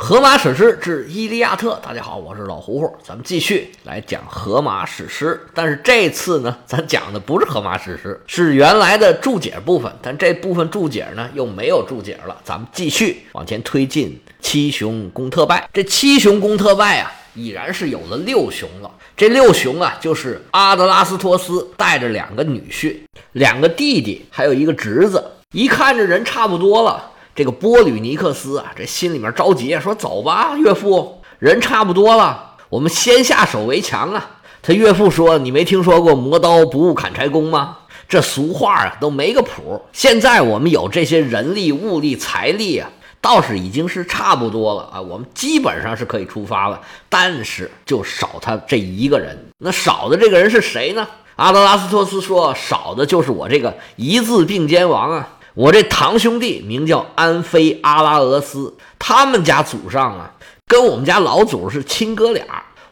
[0.00, 5.44] 荷马史诗之《伊利亚特》，大家好，我是老胡胡，咱们继续来讲荷马史诗。
[5.52, 9.92] 但是这次呢，咱讲的不是荷马史诗，是原来的注解部分。
[10.00, 12.36] 但这部分注解呢，又没有注解了。
[12.44, 15.68] 咱们继续往前推进，七雄攻特拜。
[15.72, 18.88] 这七雄攻特拜啊，已然是有了六雄了。
[19.16, 22.96] 这六雄啊，就是阿德拉斯托斯带着两个女婿、
[23.32, 25.32] 两个弟弟，还有一个侄子。
[25.52, 27.10] 一看这人差不多了。
[27.38, 37.78] 这个波吕尼克斯啊，这心里面着急啊，说：“走吧，岳父，人差不多了，我们先下手为强啊。”他岳父说：“你没听说过磨刀不误砍柴工吗？
[38.08, 39.80] 这俗话啊都没个谱。
[39.92, 46.80] 现在我们有这些人力、物力、财力啊，倒是已经是差不多了啊，我们基本上是可以出发了。
[47.08, 60.30] 但是就少他这一个人，那少的这个人是谁呢？”阿德拉斯托斯说：“少的就是我这个一字并肩王啊。”我这堂兄弟名叫安菲阿拉俄斯，他们家祖上啊，
[60.66, 62.44] 跟我们家老祖是亲哥俩。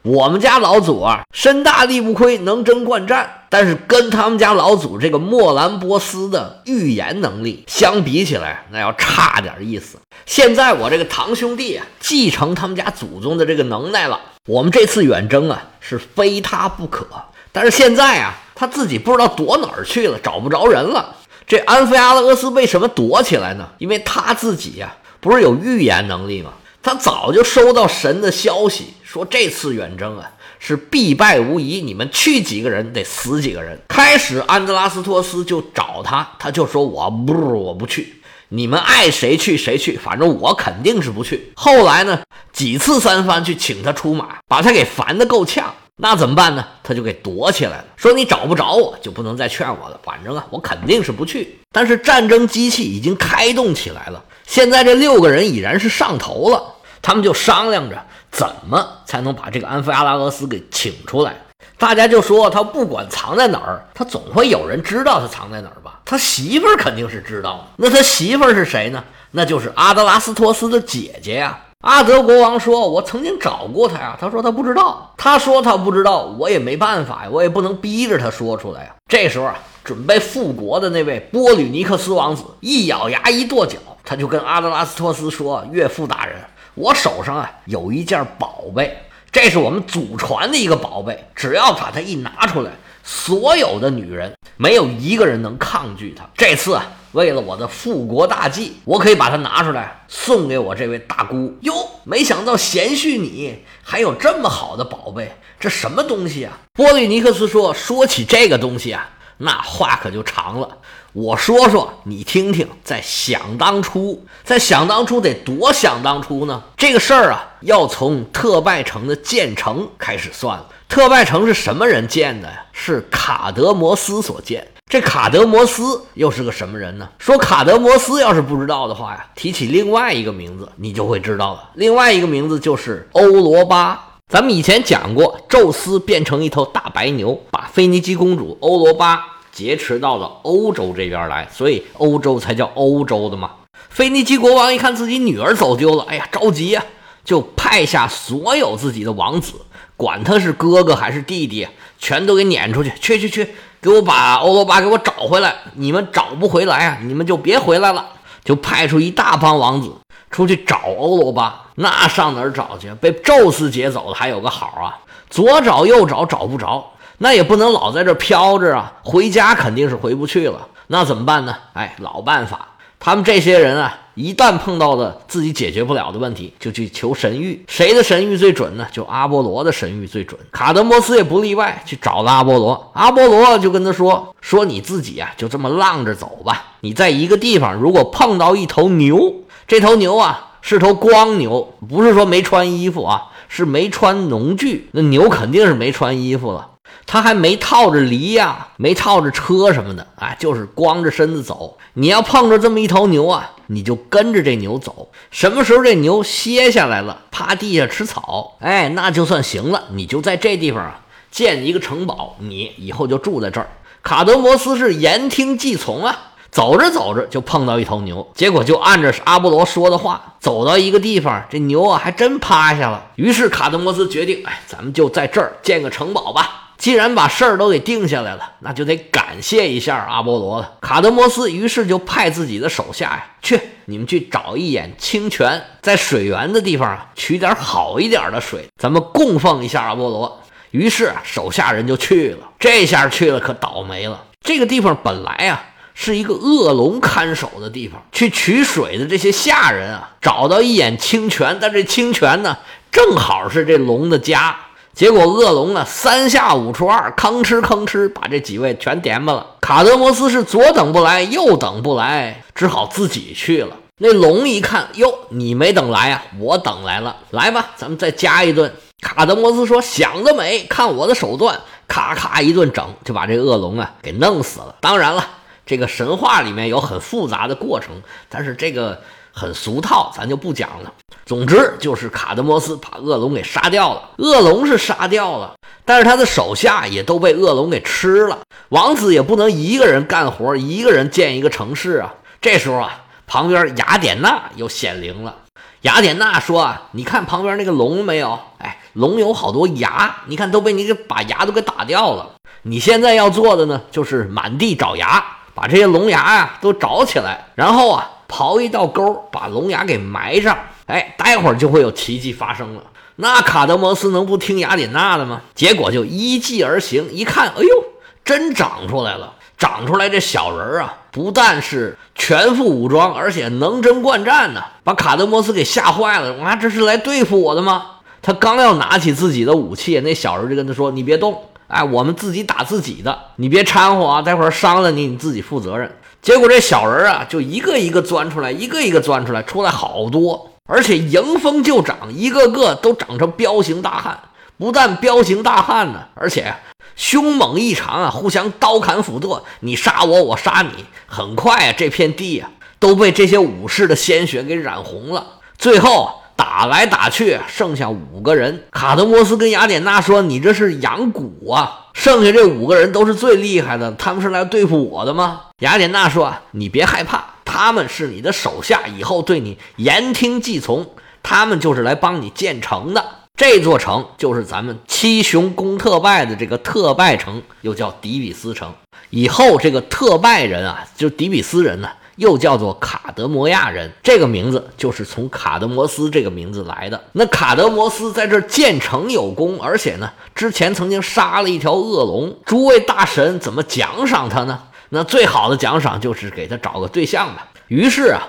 [0.03, 9.97] 我们家老祖啊，身大力不亏，能征惯战，但是跟他们家老祖这个莫兰波斯的预言能力相比起来，那要差点意思。
[10.25, 17.05] 现在我这个堂兄弟啊，继承他们家祖宗的这个能耐了，我们这次远征啊，是非他不可。
[17.51, 21.15] 但是现在啊，他自己不知道躲哪儿去了，找不着人了。
[21.47, 23.69] 这安菲阿拉俄斯为什么躲起来呢？
[23.77, 26.51] 因为他自己呀，不是有预言能力吗？
[26.83, 33.79] 他早就收到神的消息，说这次远征啊是必败无疑，你们去几个人得死几个人。
[33.87, 41.53] 开始安德拉斯托斯就找他，他就说我不，我不去，你们爱谁去谁去，反正我肯定是不去。
[41.55, 42.19] 后来呢，
[42.51, 45.73] 几次三番去请他出马，把他给烦得够呛。
[45.99, 46.63] 那怎么办呢？
[46.83, 49.99] 他就给躲起来了，说你找不着我就不能再劝我了。
[50.03, 51.59] 反正啊，我肯定是不去。
[51.71, 56.63] 但是战争机器已经开动起来了，现在这六个人已然是上头了，
[57.01, 57.99] 他们就商量着
[58.31, 61.35] 怎么才能把这个安菲阿拉俄斯给请出来。
[61.79, 65.99] 大家就说他不管藏在哪儿，他总会有人知道他藏在哪儿吧？
[66.05, 67.67] 他媳妇儿肯定是知道。
[67.75, 69.03] 那他媳妇儿是谁呢？
[69.31, 71.59] 那就是阿德拉斯托斯的姐姐呀。
[71.81, 86.35] 阿德国王说：“我曾经找过他呀。”他说：“他不知道。”他说：“他不知道，我也没办法呀，我也不能逼着他说出来呀。”这时候啊，准备复国的那位波吕尼克斯王子一咬牙一跺脚，他就跟阿德拉斯托斯说：“岳父大人，
[86.73, 88.97] 我手上啊有一件宝贝，
[89.31, 92.71] 这是我们祖传的一个宝贝，只要把它一拿出来，
[93.03, 96.25] 所有的女人没有一个人能抗拒它。
[96.35, 96.83] 这次啊。”
[97.17, 101.73] 为了我的复国大计，我可以把它拿出来送给我这位大姑哟。
[102.03, 106.59] 没想到贤婿你还有这么好的宝贝，这什么东西啊？
[106.73, 110.77] 波利尼克斯说：“说起这个东西啊，那话可就长了。
[111.13, 112.67] 我说说你听听。
[112.83, 116.61] 在想当初，在想当初得多想当初呢？
[116.77, 120.67] 这个事儿啊，要从特拜城的建成开始算了。
[120.87, 122.65] 特拜城是什么人建的呀？
[122.71, 127.09] 是卡德摩斯所建。”这卡德摩斯又是个什么人呢？
[127.19, 131.71] 说卡德摩斯要是不知道的话呀，提起另外一个名字，你就会知道了。
[131.73, 134.01] 另外一个名字就是欧罗巴。
[134.31, 143.51] 咱们以前讲过，宙斯变成一头大白牛，把腓尼基公主欧罗巴劫持到了欧洲这边来，所以欧洲才叫欧洲的嘛。
[143.89, 146.81] 腓尼基国王一看自己女儿走丢了，哎呀，着急呀，
[147.25, 149.55] 就派下所有自己的王子，
[149.97, 151.67] 管他是哥哥还是弟弟，
[151.99, 153.49] 全都给撵出去，去去去。
[153.81, 155.55] 给我把欧罗巴给我找回来！
[155.73, 158.05] 你们找不回来啊，你们就别回来了。
[158.43, 159.93] 就派出一大帮王子
[160.31, 161.65] 出去找欧罗巴。
[161.75, 162.89] 那上哪儿找去？
[162.95, 164.97] 被宙斯劫走了，还有个好啊！
[165.29, 168.93] 左找右找找不着，那也不能老在这飘着啊！
[169.03, 170.67] 回家肯定是回不去了。
[170.87, 171.55] 那怎么办呢？
[171.73, 172.67] 哎，老办法。
[172.99, 177.59] 他们这些人啊，一旦碰到了自己解决不了的问题，就去求神谕。
[177.67, 178.87] 谁的神谕最准呢？
[178.91, 180.39] 就阿波罗的神谕最准。
[180.51, 182.91] 卡德摩斯也不例外，去找了阿波罗。
[182.95, 186.73] 阿波罗就跟他说：“说你自己啊，就这么浪着走吧。
[186.81, 189.35] 你在一个地方，如果碰到一头牛，
[189.67, 194.89] 这头牛啊是头光牛，不是说没穿衣服啊，是没穿农具。
[194.93, 196.69] 那牛肯定是没穿衣服了。”
[197.07, 201.77] 他还没套着犁呀，没套着车什么的，啊，就是光着身子走。
[201.93, 205.07] 你要碰着这么一头牛啊，你就跟着这牛走。
[205.31, 209.85] 什么时候这牛歇下来了，趴地下吃草，哎，那就算行了。
[209.93, 210.99] 你就在这地方啊
[211.31, 213.67] 建一个城堡，你以后就住在这儿。
[214.03, 223.11] 卡德摩斯是言听计从啊，走着走着就碰到一头牛，结果就按着阿波罗说的话，走到一个地方，这牛啊还真趴下了。
[223.15, 226.65] 于是卡德摩斯决定，哎，咱们就在这儿建个城堡吧。
[226.77, 230.73] 既然把事儿都给定下来了，那就得感谢一下阿波罗了。
[230.81, 240.43] 卡德摩斯于是就派自己的手下呀，去你们去找一眼清泉，在水源的地方啊，取点好一点的水，咱们供奉一下阿波罗。
[240.71, 244.25] 于是手下人就去了，这下去了可倒霉了。
[244.41, 245.65] 这个地方本来啊
[245.95, 252.57] 是一个恶龙看守的地方，去取水的这些下人啊，找到一眼清泉，但这清泉呢，
[252.91, 254.55] 正好是这龙的家。
[254.97, 259.45] 结果恶龙呢，三下五除二，吭哧吭哧把这几位全点吧了。
[259.61, 263.77] 卡德摩斯是左等不来，右等不来，只好自己去了。
[263.99, 268.73] 那龙一看，哟，你没等来啊，我等来了，来吧，咱们再加一顿。
[268.99, 274.77] 卡德摩斯说：“想得美，看我的手段！”咔咔一顿整，就把这恶龙啊给弄死了。
[274.81, 275.23] 当然了，
[275.67, 278.99] 这个神话里面有很复杂的过程，但是这个
[279.37, 280.91] 很俗套，咱就不讲了。
[281.25, 285.53] 总之就是卡德摩斯把恶龙给杀掉了，恶龙是杀掉了，
[285.85, 288.39] 但是他的手下也都被恶龙给吃了。
[288.69, 292.15] 王子也不能一个人干活，一个人建一个城市啊。
[292.41, 295.35] 这时候啊，旁边雅典娜又显灵了。
[295.81, 298.39] 雅典娜说：“啊，你看旁边那个龙没有？
[298.57, 302.27] 哎，龙有好多牙，你看都被你给把牙都给打掉了。
[302.63, 305.23] 你现在要做的呢，就是满地找牙，
[305.53, 310.57] 把这些龙牙呀都找起来，然后啊刨一道沟，把龙牙给埋上。”
[310.87, 312.81] 哎，待会儿就会有奇迹发生了。
[313.17, 315.41] 那卡德摩斯能不听雅典娜的吗？
[315.55, 317.83] 结果就依计而行，一看，哎呦，
[318.23, 319.33] 真长出来了！
[319.57, 326.37] 长出来这小人儿啊，不但是全副武装，而且能征惯战呢，把卡德摩斯给吓坏了。
[326.37, 327.85] 妈，这是来对付我的吗？
[328.21, 335.91] 他刚要拿起自己的武器，那小人就跟他说：“你别动，哎，我们自己打自己的，你别掺和啊，待会儿伤了你，你自己负责任。”
[336.27, 340.51] 结果这小人啊，就一个一个钻出来，一个一个钻出来，出来好多。
[340.65, 344.19] 而且迎风就长，一个个都长成彪形大汉。
[344.57, 346.53] 不但彪形大汉呢，而且
[346.97, 348.09] 凶猛异常啊！
[348.09, 350.83] 互相刀砍斧剁，你杀我，我杀你。
[351.05, 355.25] 很快啊，这片地啊都被这些武士的鲜血给染红了。
[355.57, 358.63] 最后打来打去，剩下五个人。
[358.71, 361.87] 卡德摩斯跟雅典娜说：“你这是养蛊啊！
[361.93, 370.87] 剩下这五个人都是最厉害的，他们是来对付我的吗？”雅典娜说：“你别害怕。”他们是你的手下，以后对你言听计从。
[371.23, 373.03] 他们就是来帮你建城的。
[373.35, 378.73] 这座城就是咱们七雄攻特拜的这个特拜城，又叫底比斯城。
[379.09, 383.91] 以后这个特拜人啊，就底比斯人呢，又叫做卡德摩亚人。
[384.03, 387.01] 这个名字就是从卡德摩斯这个名字来的。
[387.13, 392.37] 那卡德摩斯在这建城有功，而且呢，之前曾经杀了一条恶龙。
[392.45, 394.63] 诸位大神怎么奖赏他呢？
[394.89, 397.47] 那最好的奖赏就是给他找个对象吧。
[397.67, 398.27] 于是啊，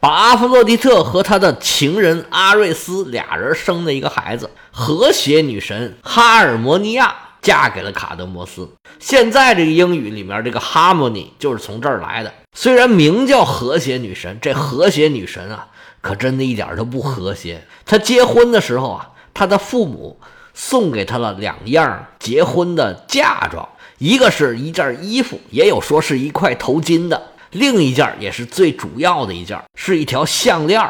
[0.00, 8.68] 把阿弗洛狄特和他的情人阿瑞斯俩人生的一个孩子，和谐女神哈尔摩尼亚嫁给了卡德摩斯。
[8.98, 12.32] 现在这个英语里面这个 harmony 就是从这儿来的。
[12.54, 15.68] 虽然名叫和谐女神，这和谐女神啊，
[16.00, 17.66] 可真的一点都不和谐。
[17.84, 20.20] 她结婚的时候啊，她的父母
[20.54, 23.68] 送给她了两样结婚的嫁妆。
[23.98, 27.20] 一个是一件衣服，也有说是一块头巾的；
[27.50, 30.80] 另一件也是最主要的一件，是一条项链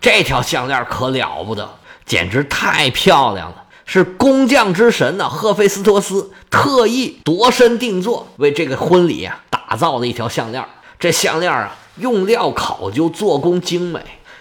[0.00, 1.68] 这条项链可了不得，
[2.04, 3.61] 简直太漂亮了，
[3.92, 10.64] 是工匠之神呢赫菲斯托斯特意度身定做，为这个婚礼啊打造的一条项链
[10.98, 14.00] 这项链啊，用料考究，做工精美，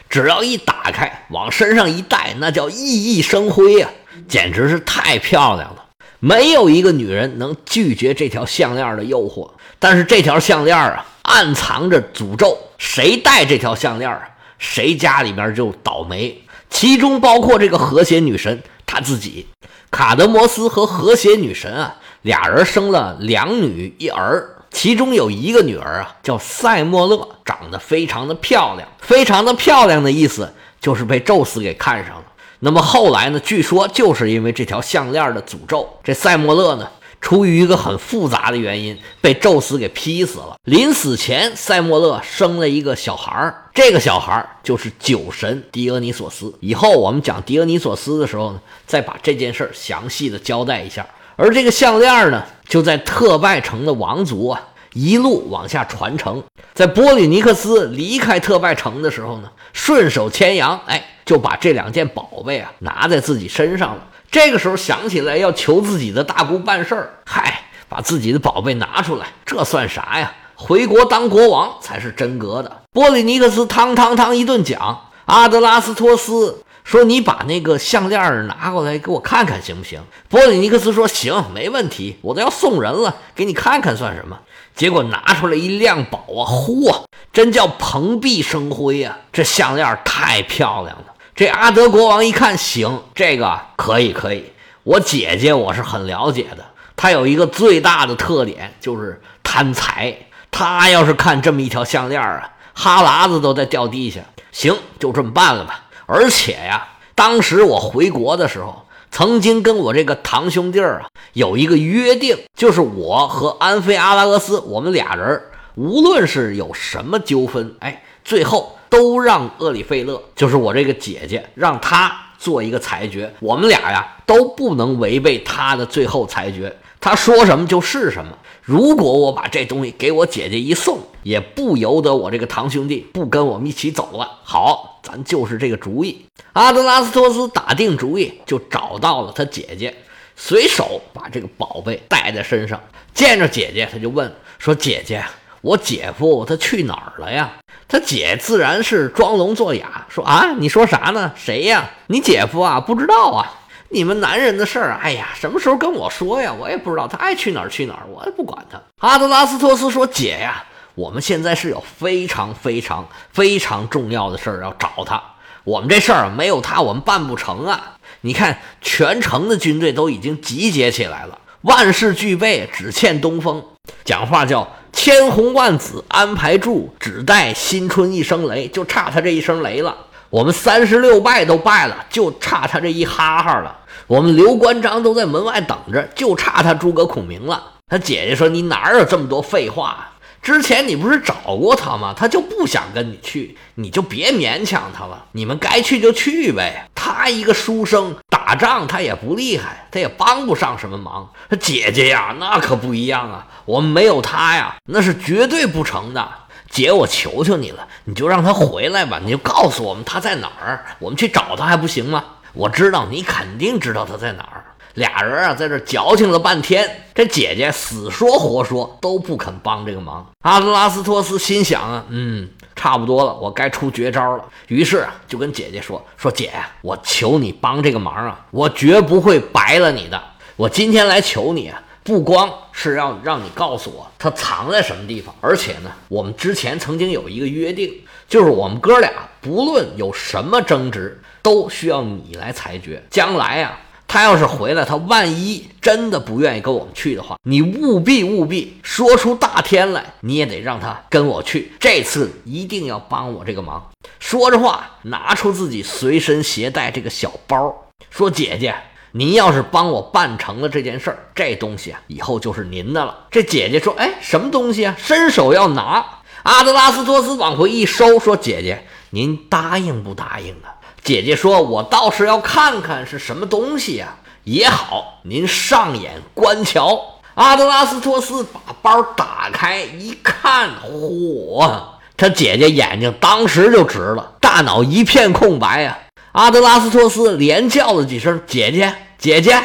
[0.09, 3.89] 只要一打开，往身上一戴，那叫熠熠生辉呀，
[4.25, 5.84] 简直是太漂亮了。
[6.22, 14.22] 没有一个女人能拒绝这条项链的诱惑，但是这条项链啊，暗藏着诅咒，谁戴这条项链啊，
[14.58, 16.41] 谁家里边就倒霉。
[16.70, 19.48] 其中包括这个和谐女神他自己，
[19.89, 32.24] 卡德摩斯和和谐女神啊，俩人生了两女一儿，其中有一个女儿啊，叫塞莫勒，长得非常的漂亮，非常的漂亮的意思就是被宙斯给看上了。
[32.60, 33.39] 那么后来呢？
[33.39, 36.89] 据说就是因为这条项链的诅咒，这塞莫勒呢，
[37.21, 40.55] 出于一个很复杂的原因，被宙斯给劈死了。
[40.65, 46.53] 临死前，塞莫勒生了一个小孩儿，这个小孩儿就是酒神狄俄尼索斯。
[46.59, 51.07] 以后我们讲狄俄尼索斯的时候呢，再把这件事儿详细的交代一下。
[51.37, 54.61] 而这个项链呢，就在特拜城的王族啊。
[54.93, 64.05] 一路往下传承，在波里尼克斯离开特拜城的时候呢，顺手牵羊，哎，就把这两件宝贝啊拿在自己身上了。
[64.31, 70.31] 这个时候想起来要求自己的大姑办事儿，嗨，把自己的宝贝拿出来，这算啥呀？
[70.55, 72.83] 回国当国王才是真格的。
[72.93, 76.63] 波里尼克斯汤汤汤一顿讲，阿德拉斯托斯。
[76.83, 80.01] 说你把那个项链拿过来给我看看行不行？
[80.29, 84.39] 波利尼克斯说行，没问题，我都要送人了，给你看看算什么？
[84.75, 89.17] 结果拿出来一亮宝啊，嚯，真叫蓬荜生辉呀！
[89.31, 91.11] 这项链太漂亮了。
[91.33, 94.51] 这阿德国王一看，行，这个可以可以，
[94.83, 100.15] 我姐姐我是很了解的，她有一个最大的特点就是贪财，
[100.51, 104.21] 她要是看这么一条项链啊，哈喇子都在掉地下。
[104.51, 105.85] 行，就这么办了吧。
[106.05, 106.85] 而且呀，
[107.15, 115.41] 当时我回国的时候，曾经跟我这个堂兄弟儿啊有一个约定，就是我和安菲阿拉俄斯，我们俩人
[115.75, 123.33] 无论是有什么纠纷，哎，最后都让厄里费勒，就是我这个姐姐，让他做一个裁决。
[123.39, 128.38] 我们俩呀都不能违背他的最后裁决，他说什么就是什么。
[128.62, 134.39] 如果我把这东西给我姐姐一送，也不由得我这个堂兄弟不跟我们一起走了。
[134.43, 134.89] 好。
[135.03, 136.27] 咱就是这个主意。
[136.53, 139.91] 阿德拉斯托斯打定主意，就找到了他姐姐，
[140.36, 142.79] 随手把这个宝贝带在身上。
[143.12, 145.25] 见着姐姐，他就问说：“姐姐，
[145.62, 147.51] 我姐夫他去哪儿了呀？”
[147.88, 151.32] 他姐自然是装聋作哑，说：“啊，你说啥呢？
[151.36, 151.89] 谁呀？
[152.08, 152.80] 你姐夫啊？
[152.80, 153.60] 不知道啊？
[153.89, 156.53] 你们男人的事儿，哎呀，什么时候跟我说呀？
[156.53, 160.63] 我也不知道，他爱去哪儿去哪儿，我也不管他。”阿德拉斯托斯说：“姐呀。”
[160.94, 165.22] 我们现在是有非常非常非常重要的事儿要找他。
[165.63, 167.98] 我们这事儿没有他，我们办不成啊！
[168.22, 173.63] 你看，全城的军队都已经集结起来了，万事俱备，只欠东风。
[174.03, 179.95] 讲话叫千红万紫安排住，只待新春一声雷，就差他这一声雷了。
[180.29, 183.75] 我们三十六拜都拜了，就差他这一哈哈了。
[184.07, 187.63] 我们刘关张都在门外等着，就差他诸葛孔明了。
[187.88, 190.09] 他姐姐说：“你哪有这么多废话？”
[190.41, 192.13] 之前你不是找过他吗？
[192.17, 195.25] 他就不想跟你去，你就别勉强他了。
[195.33, 196.89] 你们该去就去呗。
[196.95, 201.29] 他一个书生，打仗他也不厉害，他也帮不上什么忙。
[201.50, 203.48] 他姐姐呀，那可不一样啊。
[203.65, 206.27] 我们没有他呀，那是绝对不成的。
[206.69, 209.19] 姐，我求求你了，你就让他回来吧。
[209.24, 212.24] 你就告诉我们他在哪儿，我们去找他还不行吗？
[212.53, 214.65] 我知道你肯定知道他在哪儿。
[214.95, 220.25] 俩人啊，在这矫情了半天，这姐姐死说活说都不肯帮这个忙。
[220.41, 224.43] 阿德拉斯托斯心想啊，嗯，差不多了，我该出绝招了。
[224.67, 230.21] 于是啊，就跟姐姐说：“说姐，我求你帮这个忙啊，我绝不会白了你的。
[230.57, 237.93] 我今天来求你啊，不光是要让你告诉我他藏在什么地方，而且呢，我们之前曾经有一个约定，
[238.27, 243.01] 就是我们哥俩不论有什么争执，都需要你来裁决。
[243.10, 243.77] 将来呀。”
[244.12, 251.72] 他要是回来，他万一真的不愿意跟我们去的话，你务必务必说出大天来，你也得让他跟我去。
[251.80, 253.89] 这次一定要帮我这个忙。
[254.20, 257.74] 说着话，拿出自己随身携带这个小包，
[258.10, 258.75] 说：“姐姐，
[259.13, 266.06] 您要是帮我办成了这件事儿，这东西啊，以后就是您的了。”这姐姐说：“哎，什么东西啊？”伸手要拿，
[266.44, 277.00] 阿德拉斯托斯往回一收，说：“姐姐，您答应不答应啊？”姐姐说：“我倒是要看看是什么东西呀，也好，您上眼观瞧。”
[277.34, 281.81] 阿德拉斯托斯把包打开一看，嚯！
[282.15, 285.98] 他姐姐眼睛当时就直了，大脑一片空白呀。
[286.34, 289.60] 阿德拉斯托斯连叫了几声：“姐姐，姐姐！”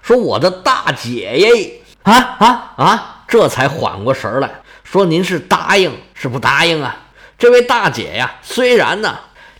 [0.00, 3.24] 说：“我的大姐耶！”啊啊啊！
[3.28, 4.50] 这才缓过神来，
[4.84, 6.96] 说：“您是答应是不答应啊？”
[7.38, 9.18] 这位大姐呀，虽然呢。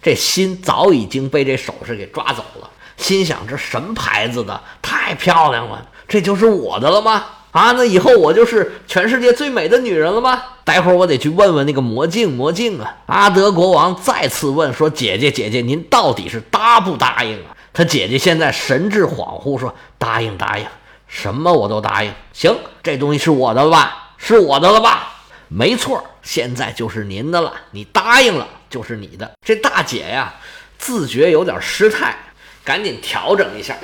[0.09, 4.59] 这心早已经被这首饰给抓走了，心想：这什么牌子的？
[4.81, 7.27] 太漂亮了，这就是我的了吗？
[7.51, 10.43] 啊，那以后我就是全世界最美的女人了吗？
[10.65, 12.97] 待会儿我得去问问那个魔镜，魔镜啊！
[13.05, 20.65] 阿德国王再次问说：“姐姐，姐姐，您到底是答不答应啊？”他姐姐现在神志恍惚，说：“答应，答应，
[21.07, 22.11] 什么我都答应。
[22.33, 24.15] 行，这东西是我的了吧？
[24.17, 25.17] 是我的了吧？
[25.49, 27.53] 没错，现在就是您的了。
[27.73, 30.35] 你答应了。”就是你的这大姐呀，
[30.79, 32.17] 自觉有点失态，
[32.65, 33.77] 赶紧调整一下，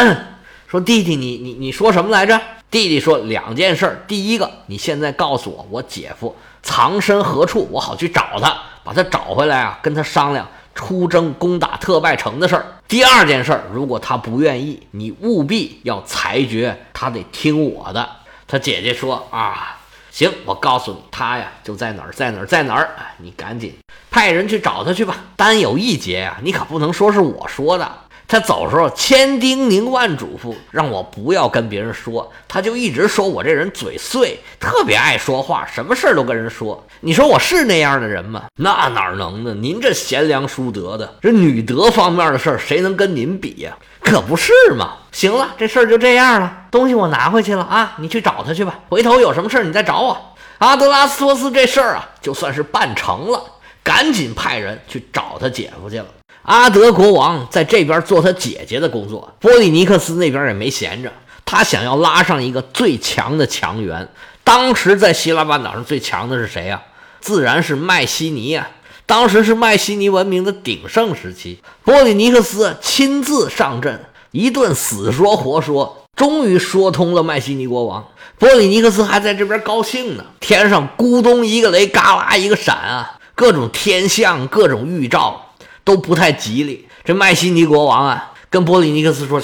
[0.68, 4.04] 说：“弟弟，你你你说什么来着？”弟弟说：“两件事。
[4.06, 8.54] 第一个，你现在告诉我，我姐夫藏身何处，我好去找他，
[8.84, 12.66] 把他找回来啊，跟他商量出征攻打特拜城的事儿。
[12.86, 18.06] 第二件事，如果他不愿意，你务必要裁决，他得听我的。”
[18.46, 19.76] 他姐姐说：“啊。”
[20.18, 22.86] 行，我告诉你，他呀就在哪儿，在哪儿，在哪儿。
[22.96, 23.72] 啊，你赶紧
[24.10, 25.16] 派人去找他去吧。
[25.36, 27.88] 单有一节呀，你可不能说是我说的。
[28.30, 32.30] 他走时候千叮咛万嘱咐，让我不要跟别人说。
[32.46, 36.86] 他就一直说我这人嘴碎，特别爱说话，什么事儿都跟人说。
[37.00, 38.44] 你说我是那样的人吗？
[38.60, 39.54] 那哪能呢？
[39.54, 43.74] 您这贤良淑德的，这女德方面的事儿，谁能跟您比呀？
[44.02, 44.98] 可不是嘛。
[45.10, 48.78] 行了，这事儿就这样了，东西我拿回去了啊，你去找他去吧。
[48.90, 50.34] 回头有什么事儿你再找我。
[50.58, 53.42] 阿德拉斯托斯这事儿啊，就算是办成了，
[53.82, 56.06] 赶紧派人去找他姐夫去了。
[56.48, 61.12] 阿德国王在这边做他姐姐的工作，波利尼克斯那边也没闲着，
[61.44, 64.08] 他想要拉上一个最强的强援。
[64.44, 66.80] 当时在希腊半岛上最强的是谁呀？
[67.20, 68.66] 自然是麦西尼呀！
[69.04, 78.08] 当时是麦西尼文明的鼎盛时期，波利尼克斯亲自上阵，一顿死说活说，终于说通了麦西尼国王。
[78.38, 85.44] 波利尼克斯还在这边高兴呢，天上咕咚一个雷，嘎啦一个闪啊，各种天象、各种预兆
[85.88, 86.86] 都不太吉利。
[87.02, 89.40] 这麦西尼国王啊，跟波利尼克斯说：“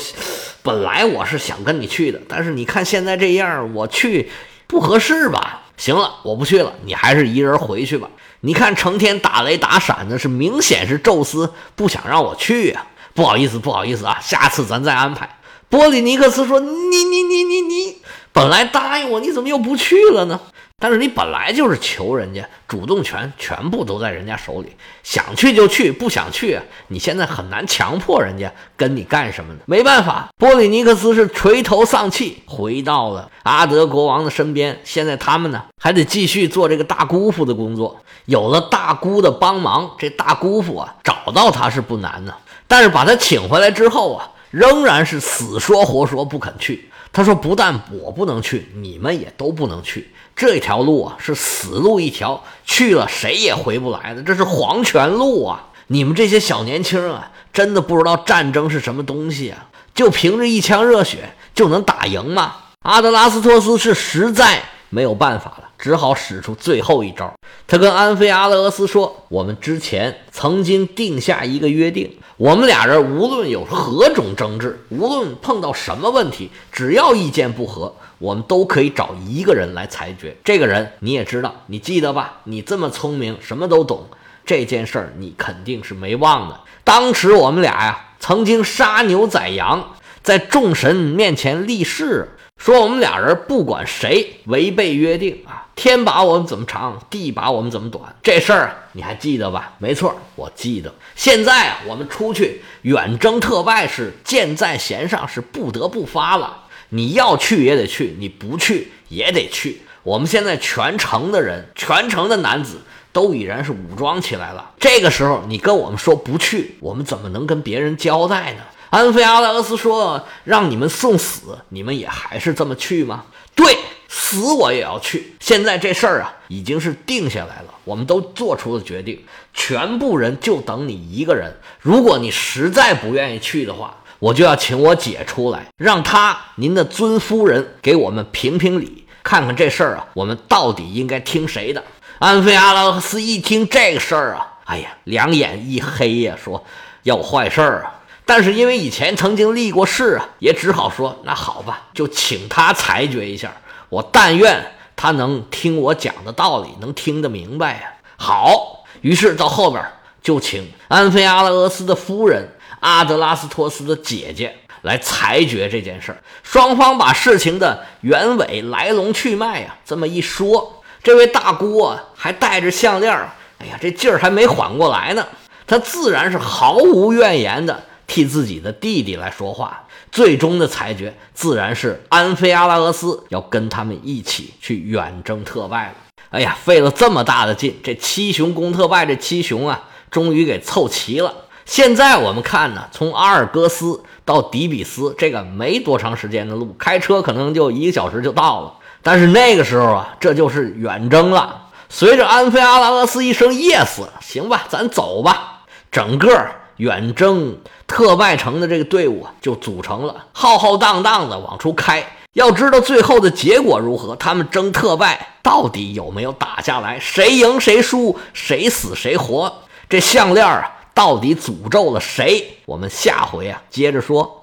[0.63, 4.31] 本来我是想跟你去的，但是你看现在这样，我去
[4.67, 8.11] 不合适吧？”行了，我不去了，你还是一人回去吧。
[8.41, 12.85] 你看，成天打雷打闪的，是明显是宙斯不想让我去呀。
[13.15, 15.39] 不好意思，不好意思啊，下次咱再安排。
[15.71, 17.97] 波利尼克斯说：“你你你你你，
[18.35, 20.39] 本来答应我，你怎么又不去了呢？”
[20.81, 29.61] 但是你本来就是求人家，主动权全部都在人家手里，想去就去，不想去，你现在很难强迫人家跟你干什么呢。
[29.66, 34.78] 没办法，波利尼克斯是垂头丧气回到了阿德国王的身边。
[34.85, 37.97] 现在他们呢，还得继续做这个大姑父的工作。
[38.26, 42.35] 有了大姑的帮忙，这大姑父啊，找到他是不难的。
[42.66, 46.90] 但是把他请回来之后啊，仍然是死说活说不肯去。
[47.12, 55.69] 他说：“不但我不能去，你们也都不能去。”这条路啊是死路一条，去了谁也回不来的，这是黄泉路啊！
[55.87, 59.67] 你们这些小年轻啊，真的不知道战争是什么东西啊？
[59.95, 62.57] 就凭着一腔热血就能打赢吗？
[62.83, 64.62] 阿德拉斯托斯是实在
[64.95, 67.35] 没有办法了，只好使出最后一招。
[67.67, 82.41] 他跟安菲阿勒俄斯说：“我们之前曾经定下一个约定，我们俩人无论有何种争执，无论碰到什么问题，只要意见不合。”我们都可以找一个人来裁决，这个人你也知道，你记得吧？
[82.45, 84.07] 你这么聪明，什么都懂，
[84.47, 86.61] 这件事儿你肯定是没忘的。
[86.85, 89.91] 当时我们俩呀，曾经杀牛宰羊，
[90.23, 99.75] 在众神面前立誓，说我们俩人不管谁违背约定啊，天把我们怎么长，地把我们怎么短，这事儿你还记得吧？
[99.79, 100.95] 没错，我记得。
[101.14, 106.62] 现在，我们出去远征特拜是箭在弦上，是不得不发了。
[106.90, 109.83] 你要去也得去，你不去也得去。
[110.03, 112.81] 我们现在全城的人，全城的男子
[113.12, 114.71] 都已然是武装起来了。
[114.79, 118.61] 这个时候，你跟我们说不去，我们怎么能跟别人交代呢？
[118.90, 123.25] 安菲阿拉俄斯说：“让你们送死，你们也还是这么去吗？”
[123.57, 123.77] 对，
[124.09, 125.35] 死我也要去。
[125.40, 129.20] 现在这事儿啊，已经是定下来了，我们都做出了决定，
[129.53, 131.53] 全部人就等你一个人。
[131.81, 141.83] 如果你实在不愿意去的话，我就要请我姐出来，让她您的尊夫人给我们评评理，看看这事儿啊，我们到底应该听谁的？
[142.18, 146.64] 安菲阿拉克斯一听这个事儿啊，哎呀，两眼一黑呀，说
[147.05, 148.01] 要坏事儿啊！
[148.25, 153.53] 但是因为以前曾经立过誓啊，也只好说那好吧，就请他裁决一下。
[153.89, 157.93] 我但愿他能听我讲的道理，能听得明白呀。
[158.17, 159.85] 好，于是到后边
[160.23, 162.49] 就请安菲阿拉俄斯的夫人。
[162.81, 175.27] 阿德拉斯托斯的姐姐来裁决这件事儿，双方把事情的原委、来龙去脉呀，这么一说，这位大姑啊还戴着项链儿，哎呀，这劲儿还没缓过来呢，
[175.67, 179.85] 她自然是毫无怨言的替自己的弟弟来说话。
[180.11, 185.95] 最终的裁决自然是安菲阿拉俄斯要跟他们一起去远征特拜了。
[186.31, 191.35] 哎呀，费了这么大的劲，这七雄攻特拜，这七雄啊，终于给凑齐了。
[191.64, 198.75] 现在我们看呢，从阿尔戈斯到底比斯，这个没多长时间的路，开车可能就一个小时就到了。
[199.03, 201.69] 但是那个时候啊，这就是远征了。
[201.88, 205.62] 随着安菲阿拉俄斯一声 “yes”，行吧，咱走吧。
[205.90, 206.47] 整个
[206.79, 212.05] 远征特拜城的这个队伍，就组成了，浩浩荡荡的往出开。
[212.33, 219.53] 要知道最后的结果如何，他们争特拜到底有没有打下来，谁赢谁输，谁死谁活，
[219.88, 220.70] 这项链啊。
[220.94, 222.59] 到底诅咒了谁？
[222.66, 224.42] 我们下回啊接着说。